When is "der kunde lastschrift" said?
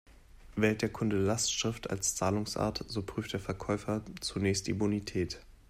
0.81-1.91